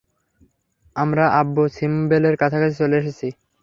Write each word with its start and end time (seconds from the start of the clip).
আমরা 0.95 1.23
আবু 1.39 1.63
সিম্বেলের 1.77 2.35
কাছাকাছি 2.41 2.75
চলে 2.81 2.95
এসেছি! 3.01 3.27